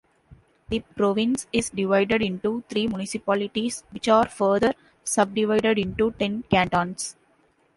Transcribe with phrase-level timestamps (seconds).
[0.69, 7.15] The province is divided into three municipalities which are further subdivided into ten cantons.